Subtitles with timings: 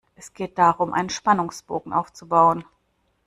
[0.15, 2.65] Es geht darum, einen Spannungsbogen aufzubauen.